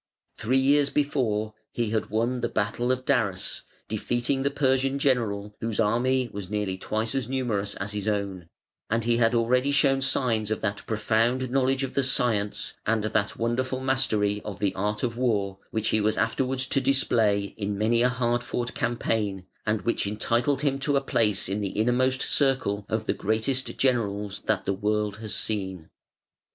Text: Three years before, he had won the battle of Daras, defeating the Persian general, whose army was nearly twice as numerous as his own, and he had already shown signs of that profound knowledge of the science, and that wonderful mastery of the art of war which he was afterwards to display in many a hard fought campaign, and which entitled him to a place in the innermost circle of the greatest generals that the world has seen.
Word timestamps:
Three 0.39 0.57
years 0.57 0.89
before, 0.89 1.53
he 1.73 1.91
had 1.91 2.09
won 2.09 2.41
the 2.41 2.49
battle 2.49 2.91
of 2.91 3.05
Daras, 3.05 3.61
defeating 3.87 4.41
the 4.41 4.49
Persian 4.49 4.97
general, 4.97 5.53
whose 5.61 5.79
army 5.79 6.27
was 6.33 6.49
nearly 6.49 6.75
twice 6.75 7.13
as 7.13 7.29
numerous 7.29 7.75
as 7.75 7.91
his 7.91 8.07
own, 8.07 8.47
and 8.89 9.03
he 9.03 9.17
had 9.17 9.35
already 9.35 9.69
shown 9.69 10.01
signs 10.01 10.49
of 10.49 10.61
that 10.61 10.87
profound 10.87 11.51
knowledge 11.51 11.83
of 11.83 11.93
the 11.93 12.01
science, 12.01 12.75
and 12.83 13.03
that 13.03 13.37
wonderful 13.37 13.79
mastery 13.79 14.41
of 14.43 14.57
the 14.57 14.73
art 14.73 15.03
of 15.03 15.17
war 15.17 15.59
which 15.69 15.89
he 15.89 16.01
was 16.01 16.17
afterwards 16.17 16.65
to 16.65 16.81
display 16.81 17.53
in 17.55 17.77
many 17.77 18.01
a 18.01 18.09
hard 18.09 18.41
fought 18.41 18.73
campaign, 18.73 19.45
and 19.67 19.83
which 19.83 20.07
entitled 20.07 20.63
him 20.63 20.79
to 20.79 20.97
a 20.97 21.01
place 21.01 21.47
in 21.47 21.61
the 21.61 21.77
innermost 21.79 22.23
circle 22.23 22.87
of 22.89 23.05
the 23.05 23.13
greatest 23.13 23.77
generals 23.77 24.41
that 24.47 24.65
the 24.65 24.73
world 24.73 25.17
has 25.17 25.35
seen. 25.35 25.91